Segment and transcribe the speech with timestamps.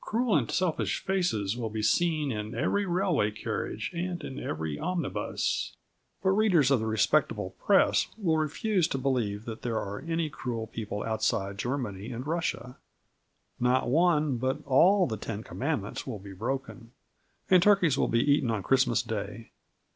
[0.00, 5.74] Cruel and selfish faces will be seen in every railway carriage and in every omnibus,
[6.22, 10.68] but readers of the respectable Press will refuse to believe that there are any cruel
[10.68, 12.76] people outside Germany and Russia.
[13.58, 16.92] Not one but all the Ten Commandments will be broken,
[17.50, 19.50] and turkeys will be eaten on Christmas Day.